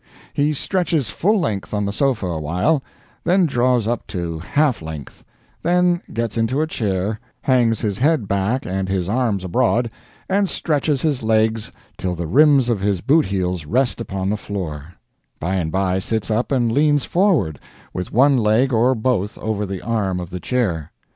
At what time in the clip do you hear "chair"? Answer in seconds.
6.65-7.19, 20.39-20.91